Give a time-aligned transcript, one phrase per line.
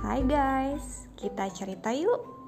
[0.00, 2.39] Hai guys, kita cerita yuk.